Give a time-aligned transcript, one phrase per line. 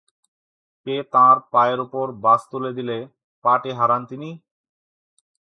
[0.85, 2.97] কে তাঁর পায়ের ওপর বাস তুলে দিলে
[3.45, 4.29] পা-টি হারান তিনি?